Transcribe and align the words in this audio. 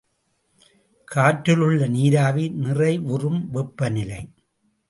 காற்றிலுள்ள 1.11 1.87
நீராவி 1.87 2.45
நிறைவுறும் 2.49 3.41
வெப்பநிலை. 3.49 4.21